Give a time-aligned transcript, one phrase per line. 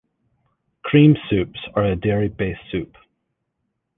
[0.81, 2.97] Cream soups are a dairy based soup.